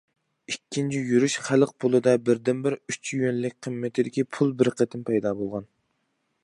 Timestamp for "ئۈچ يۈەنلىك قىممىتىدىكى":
2.93-4.27